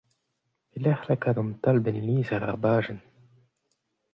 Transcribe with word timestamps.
Pelecʼh 0.71 1.03
lakaat 1.07 1.37
an 1.41 1.51
talbenn 1.63 2.03
lizher 2.07 2.43
er 2.49 2.57
bajenn? 2.63 3.01